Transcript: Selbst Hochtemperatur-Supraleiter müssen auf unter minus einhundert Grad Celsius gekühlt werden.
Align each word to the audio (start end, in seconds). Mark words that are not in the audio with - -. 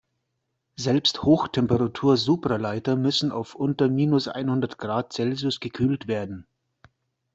Selbst 0.77 1.21
Hochtemperatur-Supraleiter 1.21 2.95
müssen 2.95 3.31
auf 3.31 3.53
unter 3.53 3.87
minus 3.87 4.27
einhundert 4.27 4.79
Grad 4.79 5.13
Celsius 5.13 5.59
gekühlt 5.59 6.07
werden. 6.07 6.47